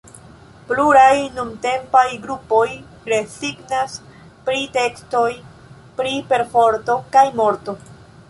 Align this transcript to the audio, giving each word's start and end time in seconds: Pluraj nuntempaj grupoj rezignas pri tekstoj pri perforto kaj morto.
Pluraj 0.69 1.17
nuntempaj 1.33 2.05
grupoj 2.23 2.63
rezignas 3.11 3.99
pri 4.49 4.65
tekstoj 4.77 5.29
pri 5.99 6.15
perforto 6.33 6.97
kaj 7.17 7.27
morto. 7.43 7.77